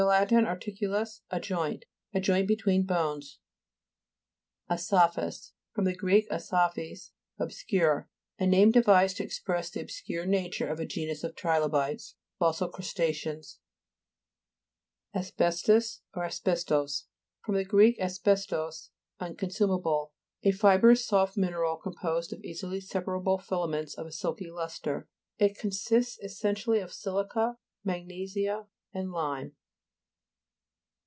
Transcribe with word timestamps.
lat. 0.03 0.29
articulus, 0.29 1.19
a 1.29 1.39
joint. 1.39 1.85
A 2.11 2.19
joint 2.19 2.47
betwixt 2.47 2.87
bones. 2.87 3.37
A'SAPHUS 4.67 5.51
fr. 5.73 5.81
gr. 5.91 6.09
asaphes, 6.31 7.11
obscure. 7.37 8.09
A 8.39 8.47
name 8.47 8.71
devised 8.71 9.17
to 9.17 9.23
express 9.23 9.69
the 9.69 9.79
ob 9.81 9.89
scure 9.91 10.25
nature 10.27 10.65
of 10.67 10.79
a 10.79 10.87
genus 10.87 11.23
of 11.23 11.35
trilobites, 11.35 12.15
fossil 12.39 12.67
crustaceans 12.67 13.59
(p. 15.13 15.19
28.) 15.19 15.37
ASBF/STUS, 15.37 16.01
or 16.15 16.25
ASBESTOS 16.25 17.05
fr. 17.45 17.61
gr. 17.61 17.83
asbestos, 17.99 18.89
unconsumable. 19.21 20.13
A 20.41 20.49
fibrous 20.51 21.05
soft 21.05 21.37
mineral, 21.37 21.77
composed 21.77 22.33
of 22.33 22.39
easily 22.39 22.81
separable 22.81 23.37
filaments 23.37 23.93
of 23.95 24.07
a 24.07 24.11
silky 24.11 24.49
lustre. 24.49 25.07
It 25.37 25.59
consists 25.59 26.17
essentially 26.23 26.79
of 26.79 26.89
si'lica, 26.89 27.57
mag 27.83 28.07
nesia 28.09 28.65
and 28.93 29.11
lime. 29.11 29.55